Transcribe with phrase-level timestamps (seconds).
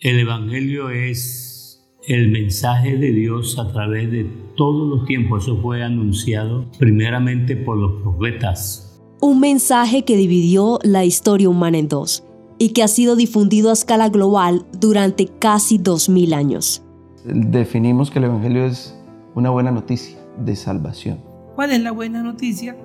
[0.00, 5.44] El Evangelio es el mensaje de Dios a través de todos los tiempos.
[5.44, 9.00] Eso fue anunciado primeramente por los profetas.
[9.22, 12.24] Un mensaje que dividió la historia humana en dos
[12.58, 16.82] y que ha sido difundido a escala global durante casi dos mil años.
[17.24, 18.94] Definimos que el Evangelio es
[19.34, 21.22] una buena noticia de salvación.
[21.54, 22.76] ¿Cuál es la buena noticia?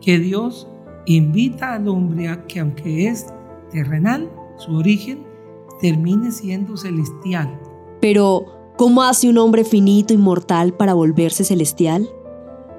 [0.00, 0.66] Que Dios
[1.06, 3.26] invita al hombre a que aunque es
[3.70, 4.28] terrenal,
[4.58, 5.29] su origen
[5.80, 7.60] termine siendo celestial
[8.00, 12.08] pero, ¿cómo hace un hombre finito y mortal para volverse celestial?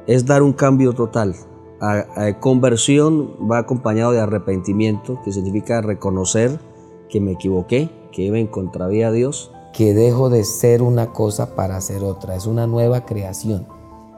[0.08, 1.36] Es dar un cambio total.
[1.80, 6.60] A, conversión va acompañado de arrepentimiento, que significa reconocer
[7.08, 9.52] que me equivoqué, que iba en contravía a Dios.
[9.74, 12.36] Que dejo de ser una cosa para ser otra.
[12.36, 13.68] Es una nueva creación.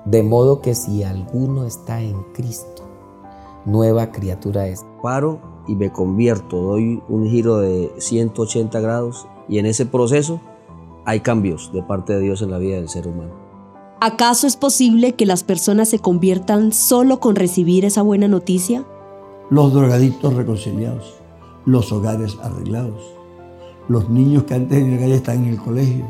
[0.06, 2.84] De modo que si alguno está en Cristo,
[3.66, 4.84] nueva criatura es.
[5.02, 10.40] Paro y me convierto, doy un giro de 180 grados y en ese proceso
[11.06, 13.32] hay cambios de parte de Dios en la vida del ser humano.
[14.02, 18.84] ¿Acaso es posible que las personas se conviertan solo con recibir esa buena noticia?
[19.50, 21.14] Los drogadictos reconciliados,
[21.66, 23.02] los hogares arreglados,
[23.88, 26.06] los niños que antes en el calle están en el colegio.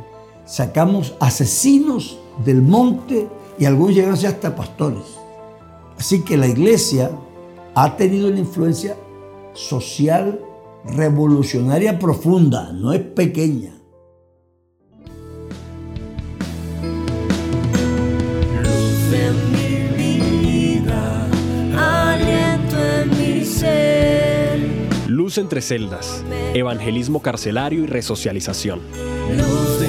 [0.46, 3.28] Sacamos asesinos del monte
[3.60, 5.20] y algunos llegan a ser hasta pastores.
[5.98, 7.12] Así que la iglesia
[7.76, 8.96] ha tenido una influencia
[9.54, 10.40] social
[10.86, 13.80] revolucionaria profunda, no es pequeña.
[25.08, 28.82] Luz entre celdas, evangelismo carcelario y resocialización.
[29.36, 29.88] Luz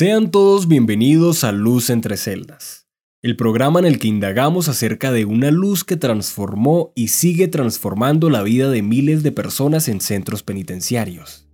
[0.00, 2.86] Sean todos bienvenidos a Luz entre celdas,
[3.20, 8.30] el programa en el que indagamos acerca de una luz que transformó y sigue transformando
[8.30, 11.50] la vida de miles de personas en centros penitenciarios.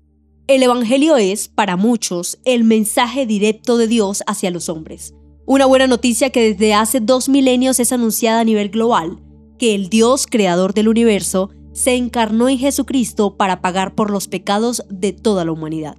[0.47, 5.13] El Evangelio es, para muchos, el mensaje directo de Dios hacia los hombres.
[5.45, 9.19] Una buena noticia que desde hace dos milenios es anunciada a nivel global,
[9.59, 14.85] que el Dios creador del universo se encarnó en Jesucristo para pagar por los pecados
[14.89, 15.97] de toda la humanidad.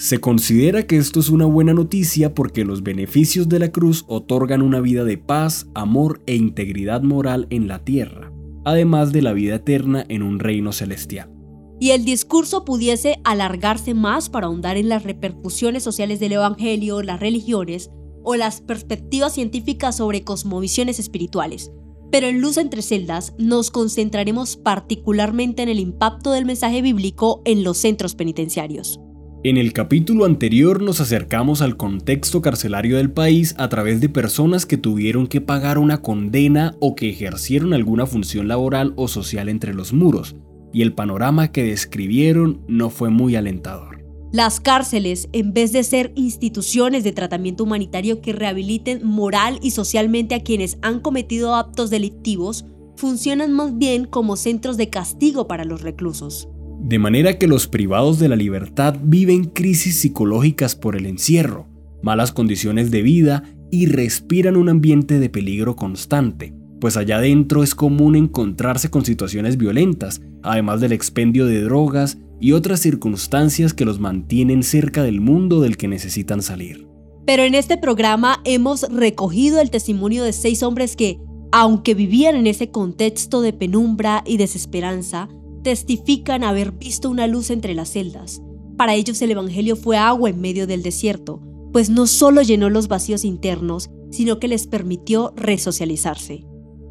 [0.00, 4.62] Se considera que esto es una buena noticia porque los beneficios de la cruz otorgan
[4.62, 8.32] una vida de paz, amor e integridad moral en la tierra,
[8.64, 11.30] además de la vida eterna en un reino celestial
[11.78, 17.20] y el discurso pudiese alargarse más para ahondar en las repercusiones sociales del Evangelio, las
[17.20, 17.90] religiones
[18.22, 21.72] o las perspectivas científicas sobre cosmovisiones espirituales.
[22.10, 27.64] Pero en Luz entre Celdas nos concentraremos particularmente en el impacto del mensaje bíblico en
[27.64, 28.98] los centros penitenciarios.
[29.42, 34.66] En el capítulo anterior nos acercamos al contexto carcelario del país a través de personas
[34.66, 39.72] que tuvieron que pagar una condena o que ejercieron alguna función laboral o social entre
[39.72, 40.36] los muros,
[40.74, 44.04] y el panorama que describieron no fue muy alentador.
[44.30, 50.34] Las cárceles, en vez de ser instituciones de tratamiento humanitario que rehabiliten moral y socialmente
[50.34, 55.80] a quienes han cometido actos delictivos, funcionan más bien como centros de castigo para los
[55.80, 56.46] reclusos.
[56.82, 61.68] De manera que los privados de la libertad viven crisis psicológicas por el encierro,
[62.02, 67.74] malas condiciones de vida y respiran un ambiente de peligro constante, pues allá adentro es
[67.74, 74.00] común encontrarse con situaciones violentas, además del expendio de drogas y otras circunstancias que los
[74.00, 76.88] mantienen cerca del mundo del que necesitan salir.
[77.26, 81.18] Pero en este programa hemos recogido el testimonio de seis hombres que,
[81.52, 85.28] aunque vivían en ese contexto de penumbra y desesperanza,
[85.62, 88.42] testifican haber visto una luz entre las celdas.
[88.76, 92.88] Para ellos el Evangelio fue agua en medio del desierto, pues no solo llenó los
[92.88, 96.44] vacíos internos, sino que les permitió resocializarse.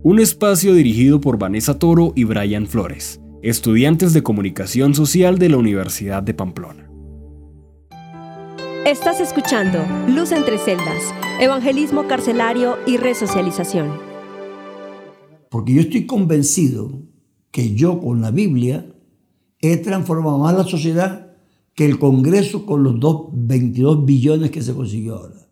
[0.04, 5.58] Un espacio dirigido por Vanessa Toro y Brian Flores, estudiantes de comunicación social de la
[5.58, 6.90] Universidad de Pamplona.
[8.86, 14.00] Estás escuchando Luz entre celdas, evangelismo carcelario y resocialización.
[15.50, 17.09] Porque yo estoy convencido
[17.52, 18.86] que yo con la Biblia
[19.60, 21.34] he transformado más la sociedad
[21.76, 22.96] que el Congreso con los
[23.32, 25.50] 22 billones que se consiguió ahora.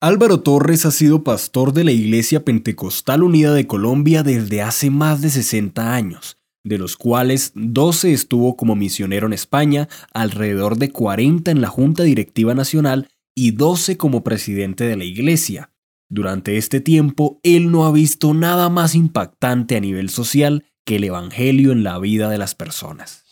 [0.00, 5.22] Álvaro Torres ha sido pastor de la Iglesia Pentecostal Unida de Colombia desde hace más
[5.22, 11.50] de 60 años, de los cuales 12 estuvo como misionero en España, alrededor de 40
[11.50, 15.72] en la Junta Directiva Nacional y 12 como presidente de la Iglesia.
[16.08, 21.04] Durante este tiempo, él no ha visto nada más impactante a nivel social que el
[21.04, 23.24] Evangelio en la vida de las personas.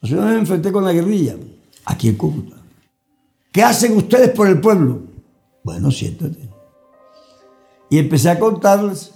[0.00, 1.36] Yo me enfrenté con la guerrilla,
[1.84, 2.56] aquí en Cúcuta.
[3.52, 5.02] ¿Qué hacen ustedes por el pueblo?
[5.64, 6.48] Bueno, siéntate.
[7.90, 9.12] Y empecé a contarles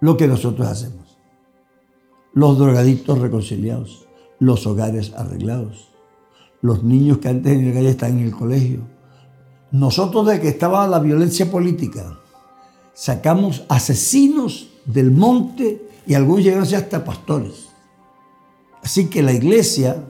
[0.00, 1.18] lo que nosotros hacemos.
[2.32, 4.06] Los drogadictos reconciliados,
[4.38, 5.88] los hogares arreglados,
[6.62, 8.86] los niños que antes en el calle están en el colegio.
[9.72, 12.20] Nosotros de que estaba la violencia política,
[12.94, 17.68] sacamos asesinos del monte y algunos llegaron hasta pastores.
[18.82, 20.04] Así que la iglesia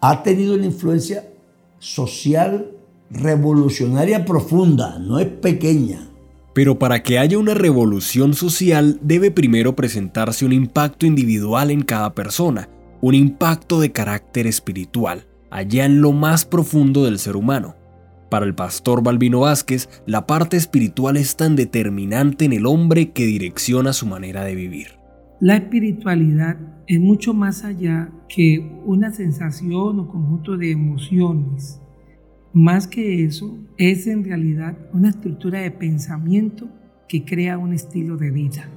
[0.00, 1.32] ha tenido una influencia
[1.78, 2.72] social
[3.10, 6.08] revolucionaria profunda, no es pequeña.
[6.54, 12.14] Pero para que haya una revolución social debe primero presentarse un impacto individual en cada
[12.14, 12.68] persona,
[13.00, 17.74] un impacto de carácter espiritual, allá en lo más profundo del ser humano.
[18.32, 23.26] Para el pastor Balbino Vázquez, la parte espiritual es tan determinante en el hombre que
[23.26, 24.86] direcciona su manera de vivir.
[25.38, 26.56] La espiritualidad
[26.86, 31.78] es mucho más allá que una sensación o conjunto de emociones.
[32.54, 36.70] Más que eso, es en realidad una estructura de pensamiento
[37.10, 38.70] que crea un estilo de vida.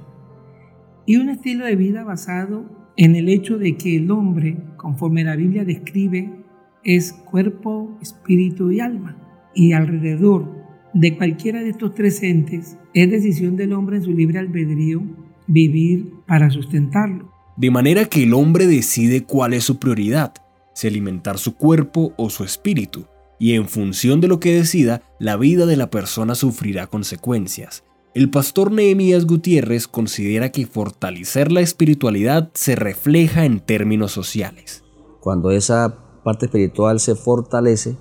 [1.06, 5.34] Y un estilo de vida basado en el hecho de que el hombre, conforme la
[5.34, 6.44] Biblia describe,
[6.84, 9.22] es cuerpo, espíritu y alma
[9.56, 10.46] y alrededor
[10.94, 15.02] de cualquiera de estos tres entes es decisión del hombre en su libre albedrío
[15.48, 17.32] vivir para sustentarlo.
[17.56, 20.34] De manera que el hombre decide cuál es su prioridad,
[20.74, 23.06] si alimentar su cuerpo o su espíritu,
[23.38, 27.84] y en función de lo que decida, la vida de la persona sufrirá consecuencias.
[28.14, 34.84] El pastor Nehemías Gutiérrez considera que fortalecer la espiritualidad se refleja en términos sociales.
[35.20, 37.96] Cuando esa parte espiritual se fortalece,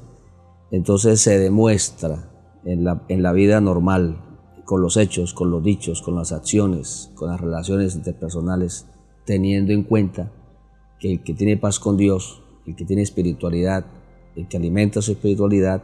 [0.72, 2.32] entonces se demuestra
[2.64, 4.22] en la, en la vida normal,
[4.66, 8.88] con los hechos, con los dichos, con las acciones, con las relaciones interpersonales,
[9.26, 10.32] teniendo en cuenta
[11.00, 13.86] que el que tiene paz con Dios, el que tiene espiritualidad,
[14.36, 15.84] el que alimenta su espiritualidad,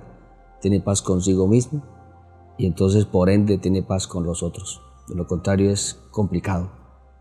[0.62, 1.83] tiene paz consigo mismo
[2.57, 4.81] y entonces por ende tiene paz con los otros.
[5.07, 6.72] De lo contrario es complicado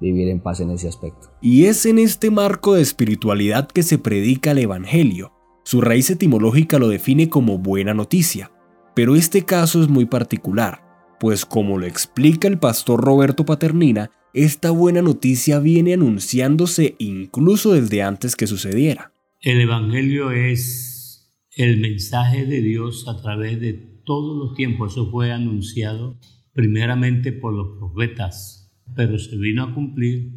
[0.01, 1.29] vivir en paz en ese aspecto.
[1.41, 5.33] Y es en este marco de espiritualidad que se predica el Evangelio,
[5.65, 8.51] su raíz etimológica lo define como buena noticia,
[8.95, 10.83] pero este caso es muy particular,
[11.21, 18.03] pues como lo explica el pastor Roberto Paternina, esta buena noticia viene anunciándose incluso desde
[18.03, 19.13] antes que sucediera.
[19.41, 23.73] El Evangelio es el mensaje de Dios a través de
[24.05, 24.93] todos los tiempos.
[24.93, 26.19] Eso fue anunciado
[26.53, 30.33] primeramente por los profetas, pero se vino a cumplir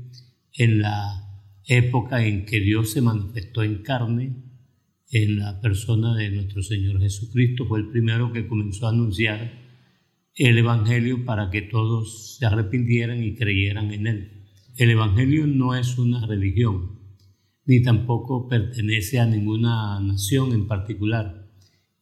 [0.54, 1.24] en la
[1.66, 4.36] época en que Dios se manifestó en carne
[5.14, 7.66] en la persona de nuestro Señor Jesucristo.
[7.68, 9.54] Fue el primero que comenzó a anunciar
[10.36, 14.32] el Evangelio para que todos se arrepintieran y creyeran en él.
[14.76, 17.00] El Evangelio no es una religión,
[17.66, 21.48] ni tampoco pertenece a ninguna nación en particular.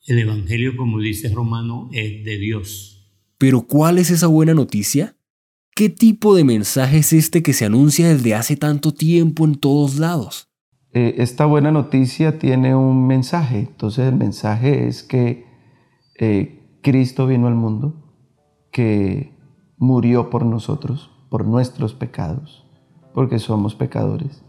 [0.08, 3.14] El Evangelio, como dice Romano, es de Dios.
[3.38, 5.18] Pero ¿cuál es esa buena noticia?
[5.76, 9.98] ¿Qué tipo de mensaje es este que se anuncia desde hace tanto tiempo en todos
[9.98, 10.51] lados?
[10.94, 13.60] Eh, esta buena noticia tiene un mensaje.
[13.60, 15.46] Entonces el mensaje es que
[16.20, 17.94] eh, Cristo vino al mundo,
[18.72, 19.34] que
[19.78, 22.68] murió por nosotros, por nuestros pecados,
[23.14, 24.44] porque somos pecadores,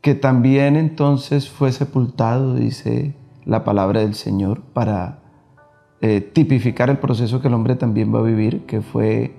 [0.00, 3.14] que también entonces fue sepultado, dice
[3.44, 5.22] la palabra del Señor, para
[6.00, 9.36] eh, tipificar el proceso que el hombre también va a vivir, que fue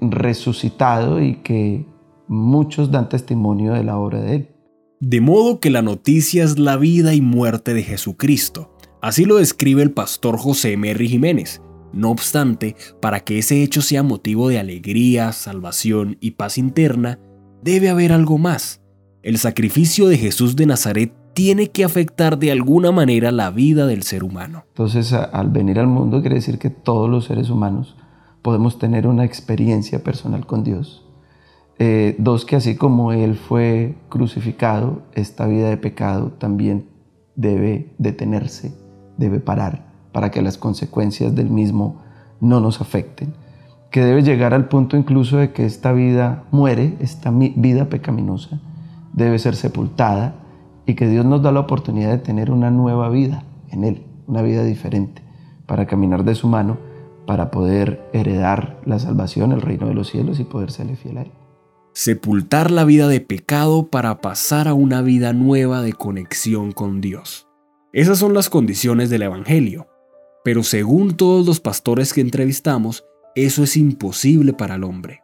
[0.00, 1.84] resucitado y que
[2.28, 4.59] muchos dan testimonio de la obra de él.
[5.02, 8.76] De modo que la noticia es la vida y muerte de Jesucristo.
[9.00, 11.62] Así lo describe el pastor José Merri Jiménez.
[11.94, 17.18] No obstante, para que ese hecho sea motivo de alegría, salvación y paz interna,
[17.62, 18.82] debe haber algo más.
[19.22, 24.02] El sacrificio de Jesús de Nazaret tiene que afectar de alguna manera la vida del
[24.02, 24.66] ser humano.
[24.68, 27.96] Entonces, al venir al mundo quiere decir que todos los seres humanos
[28.42, 31.09] podemos tener una experiencia personal con Dios
[31.82, 36.90] eh, dos, que así como Él fue crucificado, esta vida de pecado también
[37.36, 38.74] debe detenerse,
[39.16, 42.02] debe parar para que las consecuencias del mismo
[42.38, 43.32] no nos afecten.
[43.90, 48.60] Que debe llegar al punto incluso de que esta vida muere, esta vida pecaminosa,
[49.14, 50.34] debe ser sepultada
[50.84, 54.42] y que Dios nos da la oportunidad de tener una nueva vida en Él, una
[54.42, 55.22] vida diferente,
[55.64, 56.76] para caminar de su mano,
[57.26, 61.22] para poder heredar la salvación, el reino de los cielos y poder serle fiel a
[61.22, 61.39] Él
[61.92, 67.46] sepultar la vida de pecado para pasar a una vida nueva de conexión con Dios.
[67.92, 69.88] Esas son las condiciones del Evangelio,
[70.44, 73.04] pero según todos los pastores que entrevistamos,
[73.34, 75.20] eso es imposible para el hombre.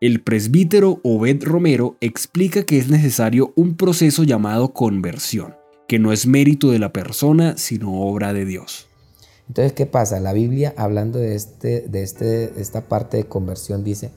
[0.00, 5.56] El presbítero Obed Romero explica que es necesario un proceso llamado conversión,
[5.88, 8.88] que no es mérito de la persona, sino obra de Dios.
[9.48, 10.20] Entonces, ¿qué pasa?
[10.20, 14.12] La Biblia, hablando de, este, de este, esta parte de conversión, dice,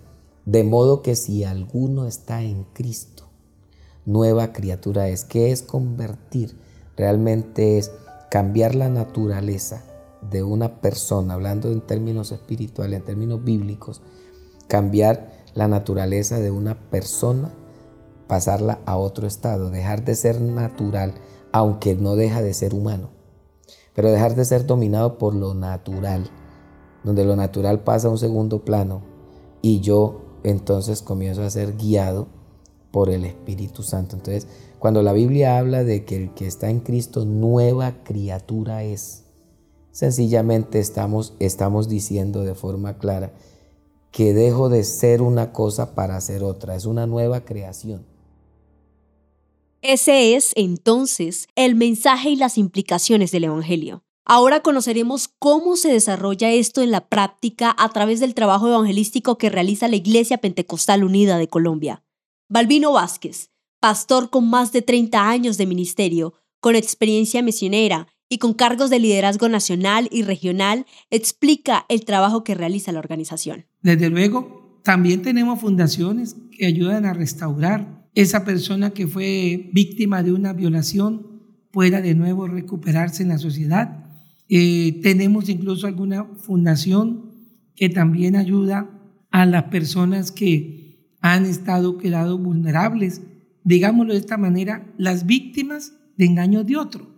[0.45, 3.29] de modo que si alguno está en Cristo,
[4.05, 5.24] nueva criatura es.
[5.24, 6.57] ¿Qué es convertir?
[6.98, 7.91] Realmente es
[8.29, 9.83] cambiar la naturaleza
[10.29, 14.01] de una persona, hablando en términos espirituales, en términos bíblicos,
[14.67, 17.51] cambiar la naturaleza de una persona,
[18.27, 21.13] pasarla a otro estado, dejar de ser natural,
[21.51, 23.10] aunque no deja de ser humano,
[23.93, 26.29] pero dejar de ser dominado por lo natural,
[27.03, 29.01] donde lo natural pasa a un segundo plano
[29.62, 32.27] y yo entonces comienzo a ser guiado
[32.91, 34.15] por el Espíritu Santo.
[34.15, 34.48] Entonces,
[34.79, 39.24] cuando la Biblia habla de que el que está en Cristo nueva criatura es,
[39.91, 43.33] sencillamente estamos, estamos diciendo de forma clara
[44.12, 48.05] que dejo de ser una cosa para ser otra, es una nueva creación.
[49.81, 54.03] Ese es, entonces, el mensaje y las implicaciones del Evangelio.
[54.33, 59.50] Ahora conoceremos cómo se desarrolla esto en la práctica a través del trabajo evangelístico que
[59.50, 62.05] realiza la Iglesia Pentecostal Unida de Colombia.
[62.47, 63.50] Balbino Vázquez,
[63.81, 69.00] pastor con más de 30 años de ministerio, con experiencia misionera y con cargos de
[69.00, 73.65] liderazgo nacional y regional, explica el trabajo que realiza la organización.
[73.81, 80.31] Desde luego, también tenemos fundaciones que ayudan a restaurar esa persona que fue víctima de
[80.31, 81.27] una violación
[81.71, 84.05] pueda de nuevo recuperarse en la sociedad.
[84.53, 87.31] Eh, tenemos incluso alguna fundación
[87.74, 88.89] que también ayuda
[89.31, 93.22] a las personas que han estado quedado vulnerables,
[93.63, 97.15] digámoslo de esta manera, las víctimas de engaños de otro.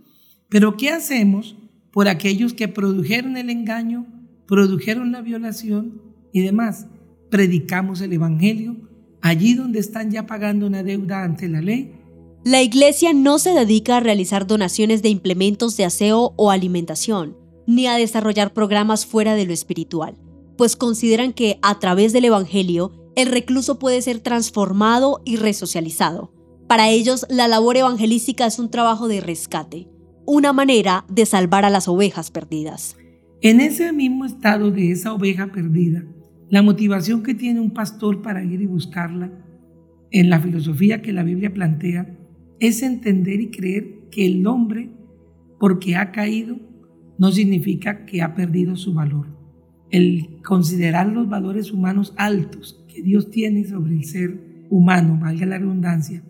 [0.47, 1.57] Pero ¿qué hacemos
[1.91, 4.05] por aquellos que produjeron el engaño,
[4.45, 6.85] produjeron la violación y demás?
[7.31, 8.77] Predicamos el Evangelio
[9.21, 11.95] allí donde están ya pagando una deuda ante la ley.
[12.45, 17.87] La iglesia no se dedica a realizar donaciones de implementos de aseo o alimentación, ni
[17.87, 20.17] a desarrollar programas fuera de lo espiritual,
[20.57, 26.33] pues consideran que a través del Evangelio el recluso puede ser transformado y resocializado.
[26.67, 29.87] Para ellos, la labor evangelística es un trabajo de rescate,
[30.25, 32.97] una manera de salvar a las ovejas perdidas.
[33.41, 36.03] En ese mismo estado de esa oveja perdida,
[36.49, 39.31] la motivación que tiene un pastor para ir y buscarla,
[40.11, 42.19] en la filosofía que la Biblia plantea,
[42.67, 44.89] es entender y creer que el hombre,
[45.59, 46.55] porque ha caído,
[47.17, 49.27] no significa que ha perdido su valor.
[49.89, 55.57] El considerar los valores humanos altos que Dios tiene sobre el ser humano, valga la
[55.57, 56.23] redundancia,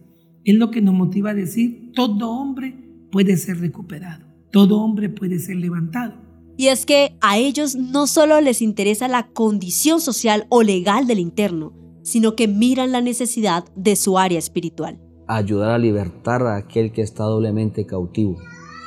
[0.43, 2.75] es lo que nos motiva a decir, todo hombre
[3.11, 6.15] puede ser recuperado, todo hombre puede ser levantado.
[6.57, 11.19] Y es que a ellos no solo les interesa la condición social o legal del
[11.19, 14.99] interno, sino que miran la necesidad de su área espiritual.
[15.27, 18.37] Ayudar a libertar a aquel que está doblemente cautivo,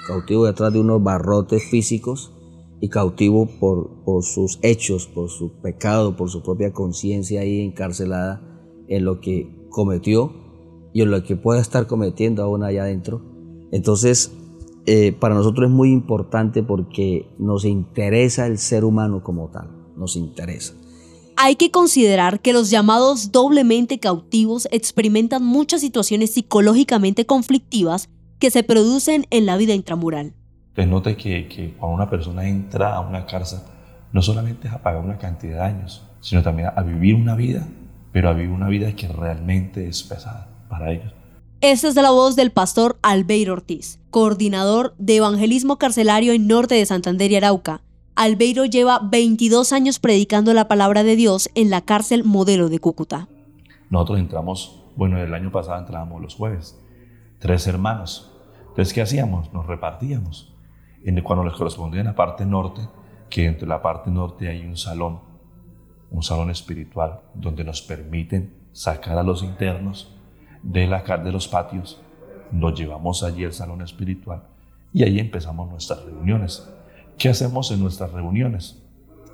[0.07, 2.33] cautivo detrás de unos barrotes físicos
[2.81, 8.43] y cautivo por, sus hechos, por su pecado, por su propia conciencia ahí encarcelada
[8.89, 10.33] en lo que cometió
[10.93, 13.37] y en lo que pueda estar cometiendo aún allá adentro
[13.73, 14.33] entonces,
[14.87, 20.17] eh, para nosotros es muy importante porque nos interesa el ser humano como tal, nos
[20.17, 20.75] interesa.
[21.39, 28.63] Hay que considerar que los llamados doblemente cautivos experimentan muchas situaciones psicológicamente conflictivas que se
[28.63, 30.33] producen en la vida intramural.
[30.75, 33.59] Pues note que, que cuando una persona entra a una cárcel,
[34.13, 37.69] no solamente es a pagar una cantidad de años, sino también a vivir una vida,
[38.13, 41.13] pero a vivir una vida que realmente es pesada para ellos.
[41.61, 46.87] Esta es la voz del pastor Albeiro Ortiz, coordinador de evangelismo carcelario en norte de
[46.87, 47.83] Santander y Arauca.
[48.17, 53.29] Albeiro lleva 22 años predicando la palabra de Dios en la cárcel modelo de Cúcuta.
[53.91, 56.81] Nosotros entramos, bueno, el año pasado entrábamos los jueves,
[57.39, 58.33] tres hermanos.
[58.69, 59.53] Entonces, ¿qué hacíamos?
[59.53, 60.55] Nos repartíamos.
[61.23, 62.81] Cuando les correspondía en la parte norte,
[63.29, 65.21] que entre la parte norte hay un salón,
[66.11, 70.17] un salón espiritual, donde nos permiten sacar a los internos
[70.63, 72.01] de, la, de los patios,
[72.51, 74.43] nos llevamos allí al salón espiritual
[74.95, 76.67] y ahí empezamos nuestras reuniones.
[77.19, 78.83] ¿Qué hacemos en nuestras reuniones?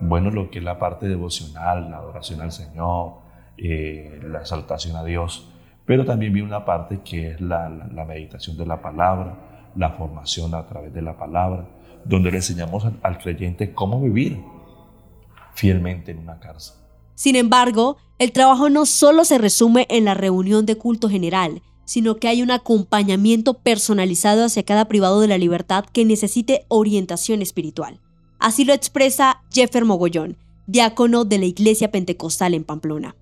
[0.00, 3.14] Bueno, lo que es la parte devocional, la adoración al Señor,
[3.56, 5.48] eh, la exaltación a Dios,
[5.84, 7.68] pero también viene una parte que es la,
[8.06, 11.68] meditación de la palabra, la formación a través de la palabra,
[12.04, 14.40] donde le enseñamos al creyente cómo vivir
[15.54, 16.76] fielmente en una cárcel.
[17.14, 22.16] Sin embargo, el trabajo no solo se resume en la reunión de culto general, sino
[22.16, 28.00] que hay un acompañamiento personalizado hacia cada privado de la libertad que necesite orientación espiritual.
[28.38, 30.36] Así lo expresa Jeffer Mogollón,
[30.66, 33.14] diácono de la Iglesia Pentecostal en Pamplona.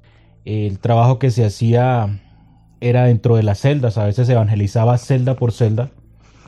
[0.45, 2.21] El trabajo que se hacía
[2.81, 5.91] era dentro de las celdas, a veces se evangelizaba celda por celda,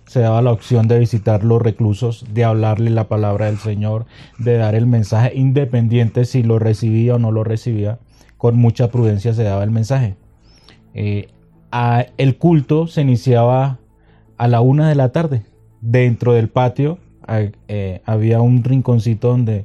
[0.07, 4.07] se daba la opción de visitar los reclusos, de hablarle la palabra del Señor,
[4.39, 7.99] de dar el mensaje independiente si lo recibía o no lo recibía.
[8.37, 10.17] Con mucha prudencia se daba el mensaje.
[10.95, 11.29] Eh,
[12.17, 13.79] el culto se iniciaba
[14.37, 15.43] a la una de la tarde.
[15.81, 16.99] Dentro del patio
[17.69, 19.65] eh, había un rinconcito donde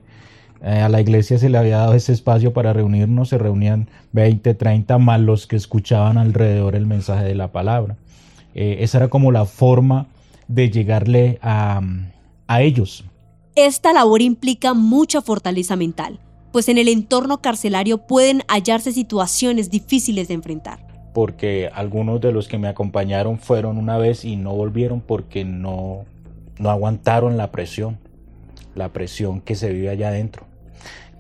[0.61, 3.29] eh, a la iglesia se le había dado ese espacio para reunirnos.
[3.29, 7.97] Se reunían 20, 30 más los que escuchaban alrededor el mensaje de la palabra.
[8.53, 10.07] esa era como la forma
[10.47, 11.81] de llegarle a,
[12.47, 13.03] a ellos.
[13.55, 16.19] Esta labor implica mucha fortaleza mental,
[16.51, 20.86] pues en el entorno carcelario pueden hallarse situaciones difíciles de enfrentar.
[21.17, 26.05] Porque algunos de los que me acompañaron fueron una vez y no volvieron porque no,
[26.59, 27.97] no aguantaron la presión,
[28.75, 30.45] la presión que se vive allá adentro.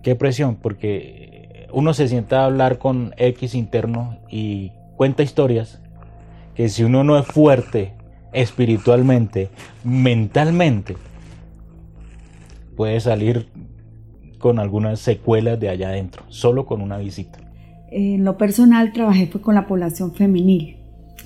[0.03, 0.57] ¿Qué presión?
[0.57, 5.81] Porque uno se sienta a hablar con X interno y cuenta historias
[6.53, 7.93] que si uno no es fuerte
[8.33, 9.49] espiritualmente,
[9.83, 10.95] mentalmente,
[12.75, 13.47] puede salir
[14.37, 17.46] con algunas secuelas de allá adentro, solo con una visita.
[17.91, 20.77] En lo personal trabajé fue con la población femenil.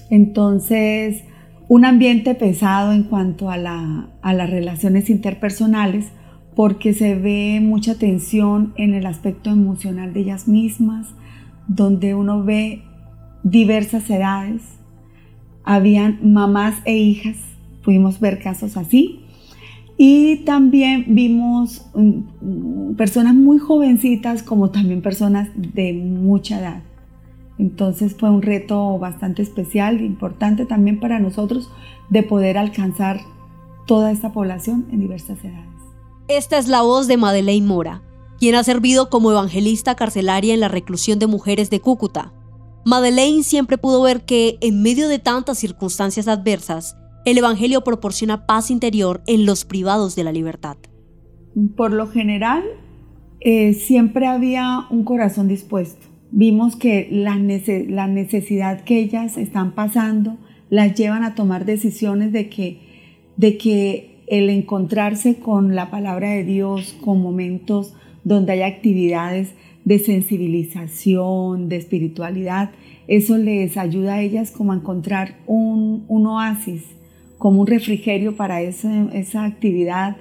[0.09, 1.23] Entonces,
[1.67, 3.55] un ambiente pesado en cuanto a,
[4.21, 6.11] a las relaciones interpersonales,
[6.55, 11.07] porque se ve mucha tensión en el aspecto emocional de ellas mismas,
[11.67, 12.83] donde uno ve
[13.43, 14.61] diversas edades,
[15.63, 17.37] habían mamás e hijas,
[17.83, 19.20] pudimos ver casos así.
[20.03, 26.81] Y también vimos mm, personas muy jovencitas como también personas de mucha edad.
[27.59, 31.69] Entonces fue un reto bastante especial, importante también para nosotros
[32.09, 33.21] de poder alcanzar
[33.85, 35.69] toda esta población en diversas edades.
[36.27, 38.01] Esta es la voz de Madeleine Mora,
[38.39, 42.33] quien ha servido como evangelista carcelaria en la reclusión de mujeres de Cúcuta.
[42.85, 48.71] Madeleine siempre pudo ver que, en medio de tantas circunstancias adversas, el Evangelio proporciona paz
[48.71, 50.77] interior en los privados de la libertad.
[51.75, 52.63] Por lo general,
[53.39, 56.07] eh, siempre había un corazón dispuesto.
[56.31, 57.37] Vimos que la,
[57.89, 60.37] la necesidad que ellas están pasando
[60.69, 62.79] las llevan a tomar decisiones de que,
[63.35, 67.93] de que el encontrarse con la palabra de Dios, con momentos
[68.23, 72.71] donde hay actividades de sensibilización, de espiritualidad,
[73.07, 76.83] eso les ayuda a ellas como a encontrar un, oasis,
[77.41, 80.17] como un refrigerio para esa, esa actividad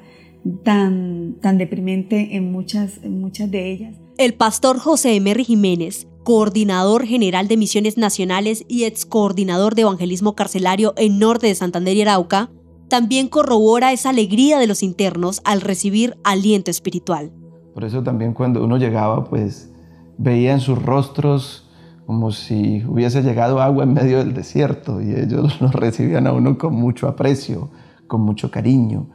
[0.64, 3.94] tan, tan deprimente en muchas, en muchas de ellas.
[4.16, 10.34] El pastor José Emery Jiménez, coordinador general de misiones nacionales y ex coordinador de evangelismo
[10.34, 12.50] carcelario en norte de Santander y Arauca,
[12.88, 17.32] también corrobora esa alegría de los internos al recibir aliento espiritual.
[17.74, 19.70] Por eso también cuando uno llegaba, pues
[20.16, 21.69] veía en sus rostros
[22.10, 26.58] como si hubiese llegado agua en medio del desierto y ellos nos recibían a uno
[26.58, 27.70] con mucho aprecio,
[28.08, 29.10] con mucho cariño.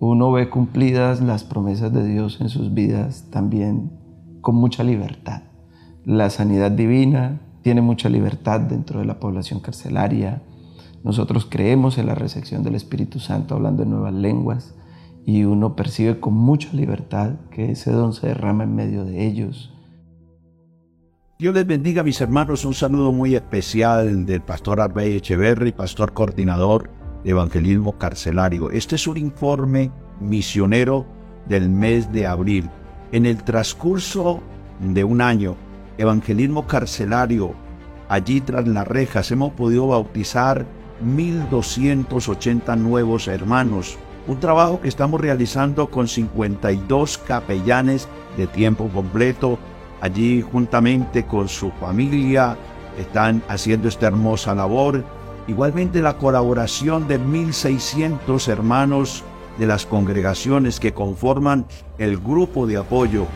[0.00, 3.92] Uno ve cumplidas las promesas de Dios en sus vidas también
[4.40, 5.42] con mucha libertad.
[6.04, 10.42] La sanidad divina tiene mucha libertad dentro de la población carcelaria.
[11.04, 14.74] Nosotros creemos en la recepción del Espíritu Santo hablando en nuevas lenguas
[15.24, 19.73] y uno percibe con mucha libertad que ese don se derrama en medio de ellos.
[21.36, 26.88] Dios les bendiga mis hermanos, un saludo muy especial del pastor Arbey Echeverri, pastor coordinador
[27.24, 28.70] de evangelismo carcelario.
[28.70, 31.04] Este es un informe misionero
[31.48, 32.70] del mes de abril.
[33.10, 34.44] En el transcurso
[34.78, 35.56] de un año,
[35.98, 37.54] evangelismo carcelario,
[38.08, 40.64] allí tras las rejas, hemos podido bautizar
[41.04, 49.58] 1.280 nuevos hermanos, un trabajo que estamos realizando con 52 capellanes de tiempo completo,
[50.04, 52.58] allí juntamente con su familia,
[52.98, 55.02] están haciendo esta hermosa labor.
[55.48, 59.24] Igualmente la colaboración de 1.600 hermanos
[59.58, 61.64] de las congregaciones que conforman
[61.96, 63.26] el grupo de apoyo,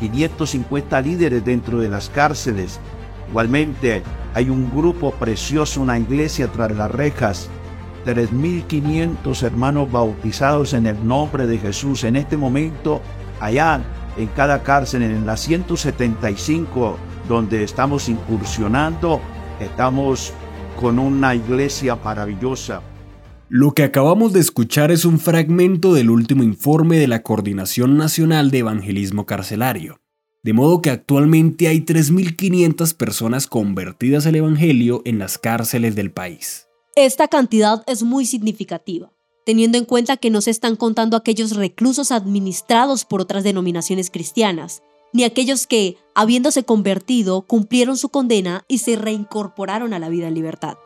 [0.00, 2.78] 550 líderes dentro de las cárceles.
[3.30, 4.02] Igualmente
[4.34, 7.48] hay un grupo precioso, una iglesia tras las rejas,
[8.04, 12.04] 3.500 hermanos bautizados en el nombre de Jesús.
[12.04, 13.00] En este momento,
[13.40, 13.80] allá
[14.18, 19.20] en cada cárcel, en la 175, donde estamos incursionando,
[19.60, 20.32] estamos
[20.78, 22.82] con una iglesia maravillosa.
[23.48, 28.50] Lo que acabamos de escuchar es un fragmento del último informe de la Coordinación Nacional
[28.50, 30.00] de Evangelismo Carcelario.
[30.42, 36.68] De modo que actualmente hay 3.500 personas convertidas al Evangelio en las cárceles del país.
[36.94, 39.12] Esta cantidad es muy significativa,
[39.48, 44.82] teniendo en cuenta que no se están contando aquellos reclusos administrados por otras denominaciones cristianas,
[45.14, 50.34] ni aquellos que, habiéndose convertido, cumplieron su condena y se reincorporaron a la vida en
[50.34, 50.76] libertad.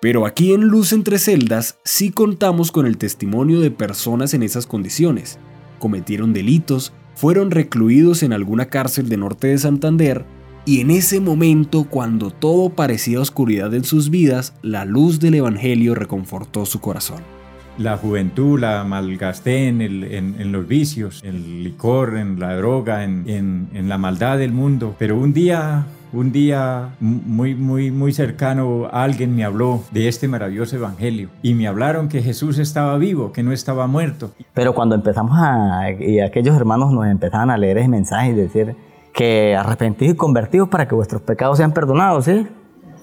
[0.00, 4.66] Pero aquí en Luz entre Celdas sí contamos con el testimonio de personas en esas
[4.66, 5.38] condiciones.
[5.78, 10.26] Cometieron delitos, fueron recluidos en alguna cárcel de norte de Santander
[10.66, 15.94] y en ese momento, cuando todo parecía oscuridad en sus vidas, la luz del Evangelio
[15.94, 17.37] reconfortó su corazón.
[17.78, 23.24] La juventud la malgasté en, los vicios, en el licor, en la droga, en,
[23.72, 24.96] en, la maldad del mundo.
[24.98, 30.76] Pero un día un día muy, muy, muy cercano alguien me habló de este maravilloso
[30.76, 34.30] evangelio y me hablaron que Jesús estaba vivo, que no estaba muerto.
[34.54, 38.74] Pero cuando empezamos a, y aquellos hermanos nos empezaban a leer ese mensaje y decir
[39.12, 42.46] que arrepentidos y convertidos para que vuestros pecados sean perdonados, ¿sí?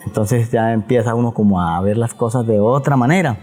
[0.05, 3.37] Entonces ya empieza uno como a ver las cosas de otra manera,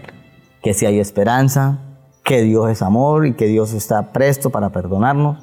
[0.63, 1.79] que si hay esperanza,
[2.23, 5.37] que Dios es amor y que Dios está presto para perdonarnos.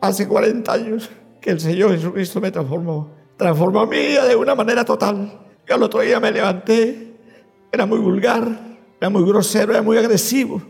[0.00, 4.84] Hace 40 años que el Señor Jesucristo me transformó transformó mi vida de una manera
[4.84, 5.40] total.
[5.66, 7.14] Yo al otro día me levanté,
[7.72, 8.46] era muy vulgar,
[9.00, 10.62] era muy grosero, era muy agresivo.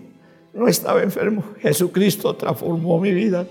[0.54, 1.44] No estaba enfermo.
[1.60, 3.46] Jesucristo transformó mi vida.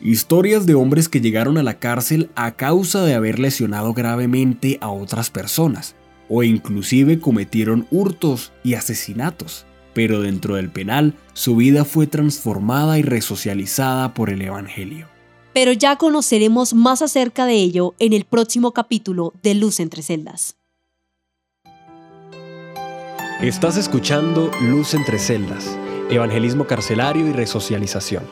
[0.00, 4.90] Historias de hombres que llegaron a la cárcel a causa de haber lesionado gravemente a
[4.90, 5.94] otras personas,
[6.32, 13.02] o inclusive cometieron hurtos y asesinatos, pero dentro del penal su vida fue transformada y
[13.02, 15.12] resocializada por el Evangelio
[15.52, 20.56] pero ya conoceremos más acerca de ello en el próximo capítulo de Luz entre celdas.
[23.40, 25.76] Estás escuchando Luz entre celdas,
[26.10, 28.24] evangelismo carcelario y resocialización.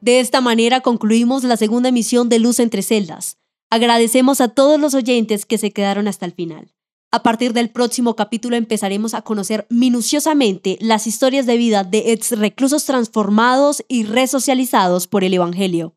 [0.00, 3.38] De esta manera concluimos la segunda emisión de Luz entre celdas.
[3.70, 6.72] Agradecemos a todos los oyentes que se quedaron hasta el final.
[7.16, 12.32] A partir del próximo capítulo empezaremos a conocer minuciosamente las historias de vida de ex
[12.32, 15.96] reclusos transformados y resocializados por el Evangelio.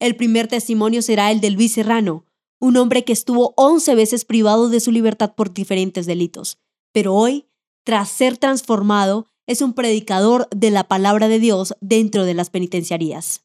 [0.00, 2.24] El primer testimonio será el de Luis Serrano,
[2.60, 6.56] un hombre que estuvo 11 veces privado de su libertad por diferentes delitos,
[6.94, 7.44] pero hoy,
[7.84, 13.42] tras ser transformado, es un predicador de la palabra de Dios dentro de las penitenciarías.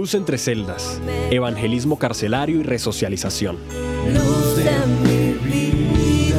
[0.00, 0.98] Luz entre celdas,
[1.30, 3.58] evangelismo carcelario y resocialización.
[4.10, 6.32] Luz en mi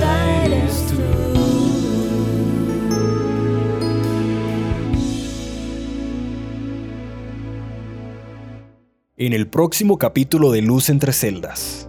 [9.16, 11.88] en el próximo capítulo de Luz entre celdas.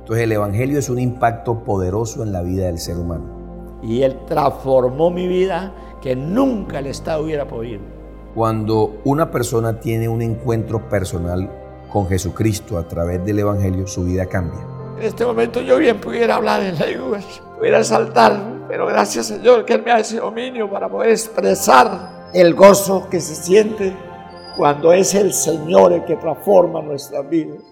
[0.00, 3.78] Entonces el Evangelio es un impacto poderoso en la vida del ser humano.
[3.80, 7.91] Y Él transformó mi vida que nunca el Estado hubiera podido.
[8.34, 11.50] Cuando una persona tiene un encuentro personal
[11.92, 14.60] con Jesucristo a través del Evangelio, su vida cambia.
[14.96, 19.74] En este momento yo bien pudiera hablar en lenguas, pudiera saltar, pero gracias Señor que
[19.74, 23.94] Él me ha ese dominio para poder expresar el gozo que se siente
[24.56, 27.71] cuando es el Señor el que transforma nuestras vidas.